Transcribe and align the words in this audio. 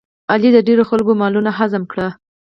علي 0.31 0.49
د 0.53 0.57
ډېرو 0.67 0.83
خلکو 0.89 1.11
مالونه 1.21 1.49
هضم 1.59 1.83
کړل. 1.91 2.09